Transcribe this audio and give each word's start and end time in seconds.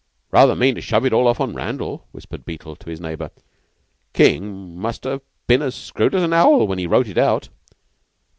"Rather 0.31 0.55
mean 0.55 0.73
to 0.73 0.81
shove 0.81 1.05
it 1.05 1.13
off 1.13 1.39
on 1.39 1.53
Randall," 1.53 2.07
whispered 2.11 2.43
Beetle 2.43 2.75
to 2.77 2.89
his 2.89 2.99
neighbor. 2.99 3.29
"King 4.13 4.75
must 4.79 5.03
ha' 5.03 5.17
been 5.45 5.61
as 5.61 5.75
screwed 5.75 6.15
as 6.15 6.23
an 6.23 6.33
owl 6.33 6.65
when 6.65 6.79
he 6.79 6.87
wrote 6.87 7.07
it 7.07 7.19
out." 7.19 7.49